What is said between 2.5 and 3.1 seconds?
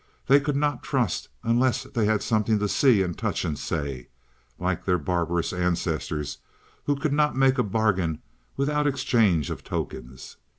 to see